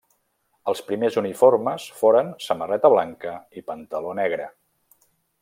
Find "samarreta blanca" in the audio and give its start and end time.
2.47-3.35